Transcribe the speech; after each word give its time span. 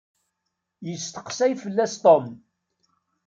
Yesteqsay 0.87 1.53
fell-as 1.63 1.93
Tom. 2.03 2.25